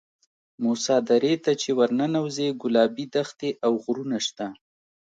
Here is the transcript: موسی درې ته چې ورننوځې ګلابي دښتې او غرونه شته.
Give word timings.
موسی 0.63 0.97
درې 1.09 1.33
ته 1.43 1.51
چې 1.61 1.69
ورننوځې 1.79 2.47
ګلابي 2.61 3.05
دښتې 3.15 3.49
او 3.65 3.71
غرونه 3.83 4.17
شته. 4.27 4.47